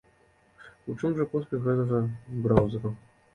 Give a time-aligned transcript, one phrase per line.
[0.93, 2.01] У чым жа поспех гэтага
[2.47, 2.95] браўзэру?